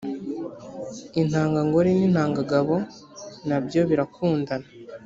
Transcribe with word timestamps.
intanga 1.21 1.59
ngore 1.67 1.89
n 1.97 2.01
intanga 2.07 2.39
ngabo 2.47 2.75
na 3.47 3.57
byo 3.65 3.81
birakundana 3.89 4.67